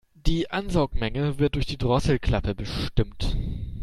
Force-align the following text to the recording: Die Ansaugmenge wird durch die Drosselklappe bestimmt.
Die 0.15 0.49
Ansaugmenge 0.49 1.37
wird 1.37 1.53
durch 1.53 1.67
die 1.67 1.77
Drosselklappe 1.77 2.55
bestimmt. 2.55 3.37